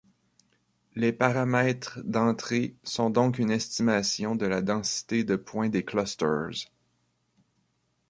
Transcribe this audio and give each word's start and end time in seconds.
Les 0.95 1.13
paramètres 1.13 1.99
d'entrées 2.03 2.75
sont 2.83 3.11
donc 3.11 3.37
une 3.37 3.51
estimation 3.51 4.35
de 4.35 4.47
la 4.47 4.63
densité 4.63 5.23
de 5.23 5.35
points 5.35 5.69
des 5.69 5.85
clusters. 5.85 6.71